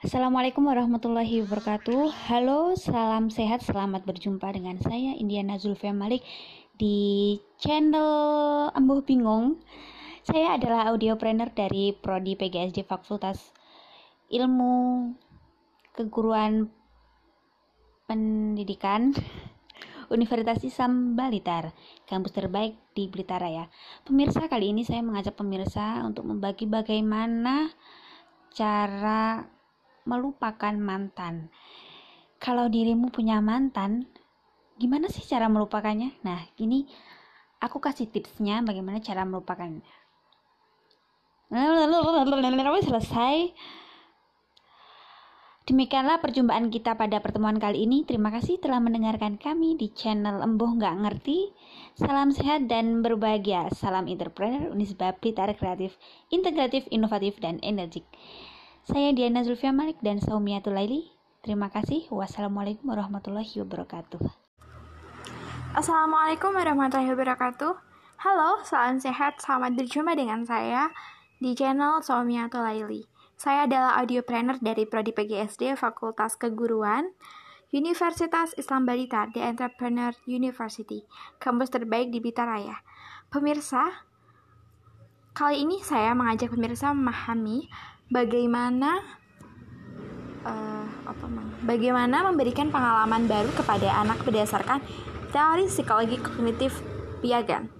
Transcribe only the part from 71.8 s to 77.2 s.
Saumiatul Laili. Saya adalah audiopreneur dari Prodi PGSD Fakultas Keguruan